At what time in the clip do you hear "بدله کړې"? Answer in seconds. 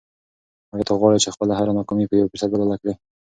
2.51-2.93